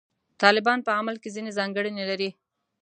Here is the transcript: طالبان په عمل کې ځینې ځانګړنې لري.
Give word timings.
طالبان 0.41 0.79
په 0.85 0.91
عمل 0.99 1.15
کې 1.21 1.33
ځینې 1.35 1.51
ځانګړنې 1.57 2.03
لري. 2.11 2.29